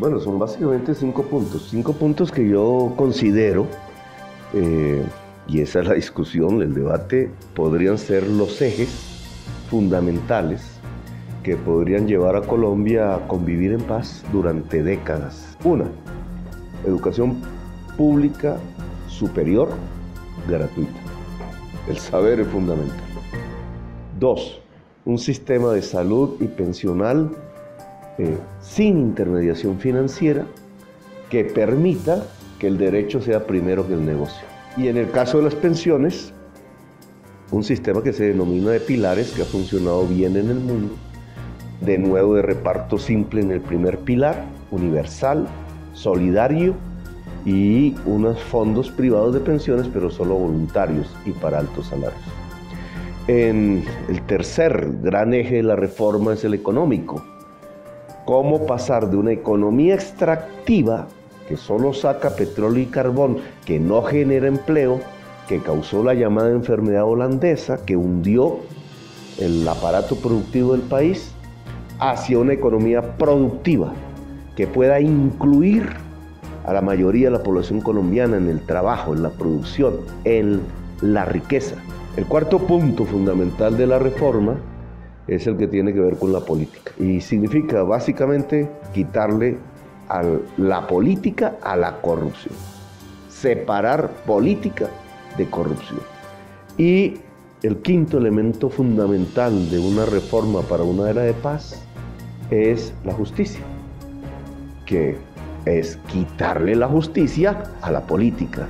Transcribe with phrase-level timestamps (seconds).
[0.00, 1.68] Bueno, son básicamente cinco puntos.
[1.70, 3.66] Cinco puntos que yo considero,
[4.54, 5.04] eh,
[5.46, 8.88] y esa es la discusión, el debate, podrían ser los ejes
[9.68, 10.62] fundamentales
[11.42, 15.58] que podrían llevar a Colombia a convivir en paz durante décadas.
[15.64, 15.84] Una,
[16.86, 17.36] educación
[17.98, 18.56] pública
[19.06, 19.68] superior
[20.48, 20.98] gratuita.
[21.90, 22.96] El saber es fundamental.
[24.18, 24.62] Dos,
[25.04, 27.30] un sistema de salud y pensional
[28.20, 30.44] eh, sin intermediación financiera
[31.30, 32.26] que permita
[32.58, 34.46] que el derecho sea primero que el negocio.
[34.76, 36.34] Y en el caso de las pensiones,
[37.50, 40.94] un sistema que se denomina de pilares, que ha funcionado bien en el mundo,
[41.80, 45.48] de nuevo de reparto simple en el primer pilar, universal,
[45.94, 46.74] solidario
[47.46, 52.20] y unos fondos privados de pensiones, pero solo voluntarios y para altos salarios.
[53.28, 57.24] En el tercer gran eje de la reforma es el económico.
[58.24, 61.08] Cómo pasar de una economía extractiva
[61.48, 65.00] que solo saca petróleo y carbón, que no genera empleo,
[65.48, 68.58] que causó la llamada enfermedad holandesa, que hundió
[69.38, 71.32] el aparato productivo del país,
[71.98, 73.92] hacia una economía productiva
[74.54, 75.88] que pueda incluir
[76.64, 80.60] a la mayoría de la población colombiana en el trabajo, en la producción, en
[81.00, 81.76] la riqueza.
[82.16, 84.56] El cuarto punto fundamental de la reforma
[85.30, 89.56] es el que tiene que ver con la política y significa básicamente quitarle
[90.08, 90.22] a
[90.56, 92.54] la política a la corrupción,
[93.28, 94.88] separar política
[95.38, 96.00] de corrupción.
[96.76, 97.14] Y
[97.62, 101.80] el quinto elemento fundamental de una reforma para una era de paz
[102.50, 103.60] es la justicia,
[104.84, 105.16] que
[105.64, 108.66] es quitarle la justicia a la política.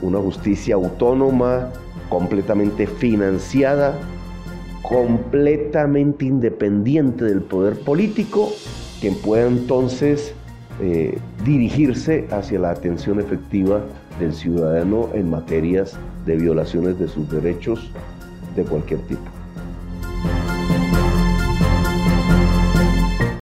[0.00, 1.68] Una justicia autónoma,
[2.08, 3.94] completamente financiada,
[4.88, 8.52] completamente independiente del poder político,
[9.00, 10.32] que pueda entonces
[10.80, 13.80] eh, dirigirse hacia la atención efectiva
[14.20, 17.90] del ciudadano en materias de violaciones de sus derechos
[18.54, 19.35] de cualquier tipo.